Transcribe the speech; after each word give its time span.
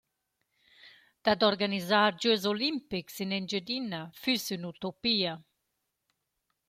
Dad 1.27 1.43
organisar 1.47 2.11
gös 2.25 2.43
olimpics 2.53 3.15
in 3.23 3.35
Engiadina 3.39 4.01
füss 4.21 4.45
üna 4.57 4.69
utopia. 4.73 5.33